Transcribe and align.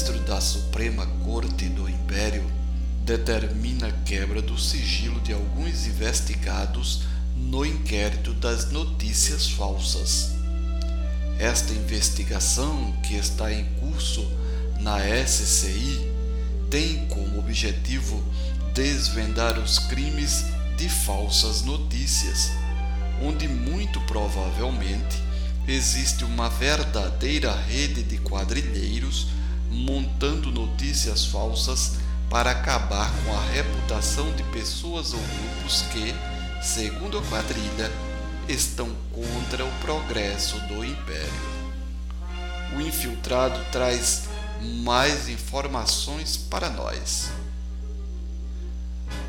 ministro 0.00 0.18
da 0.20 0.40
Suprema 0.40 1.06
Corte 1.24 1.68
do 1.68 1.88
Império 1.88 2.42
determina 3.04 3.88
a 3.88 3.92
quebra 4.04 4.40
do 4.40 4.58
sigilo 4.58 5.20
de 5.20 5.32
alguns 5.32 5.86
investigados 5.86 7.02
no 7.36 7.66
inquérito 7.66 8.32
das 8.32 8.70
notícias 8.70 9.50
falsas. 9.50 10.30
Esta 11.38 11.74
investigação, 11.74 12.92
que 13.02 13.16
está 13.16 13.52
em 13.52 13.64
curso 13.80 14.26
na 14.80 14.98
SCI, 15.26 16.00
tem 16.70 17.06
como 17.08 17.38
objetivo 17.38 18.22
desvendar 18.72 19.58
os 19.58 19.78
crimes 19.78 20.46
de 20.76 20.88
falsas 20.88 21.62
notícias, 21.62 22.52
onde 23.22 23.46
muito 23.48 24.00
provavelmente 24.02 25.18
existe 25.70 26.24
uma 26.24 26.48
verdadeira 26.48 27.54
rede 27.54 28.02
de 28.02 28.18
quadrilheiros 28.18 29.28
montando 29.70 30.50
notícias 30.50 31.24
falsas 31.24 31.92
para 32.28 32.50
acabar 32.50 33.10
com 33.24 33.32
a 33.32 33.44
reputação 33.52 34.30
de 34.34 34.42
pessoas 34.44 35.12
ou 35.12 35.20
grupos 35.20 35.82
que, 35.92 36.14
segundo 36.62 37.18
a 37.18 37.22
quadrilha, 37.22 37.90
estão 38.48 38.88
contra 39.12 39.64
o 39.64 39.72
progresso 39.80 40.58
do 40.66 40.84
império. 40.84 41.50
O 42.76 42.80
infiltrado 42.80 43.60
traz 43.70 44.28
mais 44.82 45.28
informações 45.28 46.36
para 46.36 46.68
nós. 46.70 47.30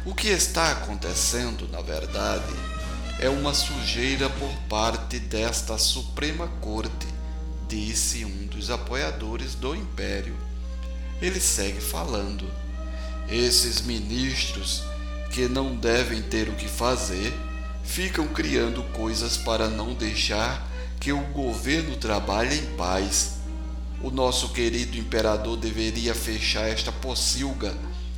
O 0.05 0.15
que 0.15 0.27
está 0.27 0.71
acontecendo, 0.71 1.67
na 1.71 1.81
verdade, 1.81 2.53
é 3.21 3.29
uma 3.29 3.53
sujeira 3.53 4.27
por 4.31 4.51
parte 4.67 5.19
desta 5.19 5.77
Suprema 5.77 6.47
Corte, 6.59 7.07
disse 7.69 8.25
um 8.25 8.47
dos 8.47 8.71
apoiadores 8.71 9.53
do 9.53 9.75
Império. 9.75 10.35
Ele 11.21 11.39
segue 11.39 11.79
falando: 11.79 12.49
esses 13.29 13.81
ministros 13.81 14.81
que 15.29 15.47
não 15.47 15.75
devem 15.75 16.23
ter 16.23 16.49
o 16.49 16.55
que 16.55 16.67
fazer 16.67 17.31
ficam 17.83 18.27
criando 18.27 18.81
coisas 18.91 19.37
para 19.37 19.69
não 19.69 19.93
deixar 19.93 20.67
que 20.99 21.13
o 21.13 21.21
governo 21.25 21.97
trabalhe 21.97 22.57
em 22.57 22.65
paz. 22.75 23.33
O 24.01 24.09
nosso 24.09 24.49
querido 24.49 24.97
imperador 24.97 25.57
deveria 25.57 26.15
fechar 26.15 26.67
esta 26.67 26.91
pocilga, 26.91 27.77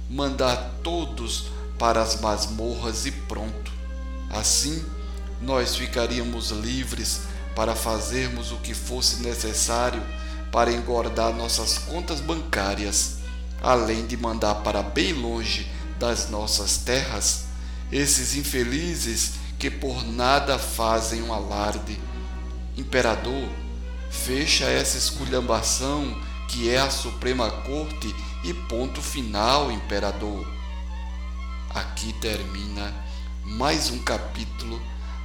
mandar 0.10 0.76
todos 0.82 1.48
para 1.78 2.02
as 2.02 2.22
masmorras 2.22 3.06
e 3.06 3.12
pronto. 3.12 3.73
Assim, 4.34 4.84
nós 5.42 5.76
ficaríamos 5.76 6.50
livres 6.50 7.22
para 7.56 7.76
fazermos 7.76 8.52
o 8.52 8.58
que 8.58 8.74
fosse 8.74 9.22
necessário 9.22 10.02
para 10.52 10.72
engordar 10.72 11.34
nossas 11.34 11.78
contas 11.78 12.20
bancárias, 12.20 13.18
além 13.62 14.06
de 14.06 14.18
mandar 14.18 14.56
para 14.56 14.82
bem 14.82 15.14
longe 15.14 15.72
das 16.00 16.30
nossas 16.30 16.78
terras 16.78 17.46
esses 17.92 18.36
infelizes 18.36 19.34
que 19.60 19.70
por 19.70 20.04
nada 20.04 20.58
fazem 20.58 21.22
um 21.22 21.32
alarde. 21.32 22.00
Imperador, 22.76 23.48
fecha 24.10 24.66
essa 24.66 24.98
esculhambação 24.98 26.20
que 26.50 26.70
é 26.70 26.80
a 26.80 26.90
Suprema 26.90 27.50
Corte 27.50 28.14
e 28.44 28.54
ponto 28.54 29.02
final, 29.02 29.72
imperador. 29.72 30.46
Aqui 31.70 32.14
termina 32.14 32.94
mais 33.46 33.90
um 33.90 34.00
capítulo 34.00 34.82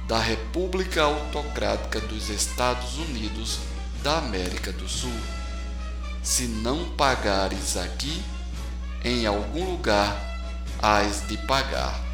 da 0.07 0.19
República 0.19 1.03
Autocrática 1.03 2.01
dos 2.01 2.29
Estados 2.29 2.97
Unidos 2.97 3.59
da 4.03 4.17
América 4.17 4.71
do 4.73 4.89
Sul. 4.89 5.13
Se 6.21 6.43
não 6.43 6.89
pagares 6.91 7.77
aqui, 7.77 8.21
em 9.05 9.25
algum 9.25 9.71
lugar 9.71 10.19
hás 10.81 11.25
de 11.27 11.37
pagar. 11.47 12.08